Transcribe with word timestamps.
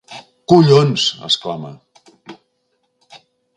Collons! 0.53 1.03
—exclama—. 1.27 1.73